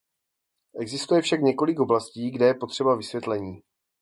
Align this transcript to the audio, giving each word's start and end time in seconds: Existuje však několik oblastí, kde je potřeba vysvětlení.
Existuje 0.79 1.21
však 1.21 1.41
několik 1.41 1.79
oblastí, 1.79 2.31
kde 2.31 2.45
je 2.45 2.53
potřeba 2.53 2.95
vysvětlení. 2.95 3.61